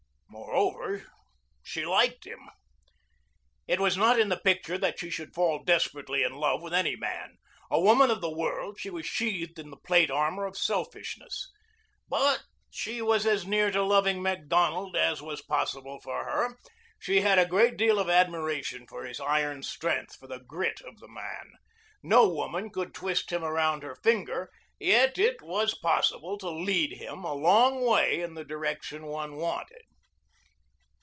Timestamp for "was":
3.79-3.95, 8.89-9.05, 13.01-13.25, 15.21-15.41, 25.41-25.75